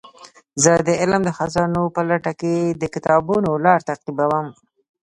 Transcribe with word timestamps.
زه 0.63 0.71
د 0.87 0.89
علم 1.01 1.21
د 1.25 1.29
خزانو 1.37 1.83
په 1.95 2.01
لټه 2.09 2.31
کې 2.39 2.55
د 2.81 2.83
کتابونو 2.93 3.51
لار 3.65 3.79
تعقیبوم. 3.89 4.47